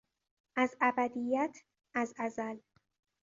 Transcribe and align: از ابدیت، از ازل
از 0.57 0.75
ابدیت، 0.81 1.57
از 1.93 2.13
ازل 2.17 2.57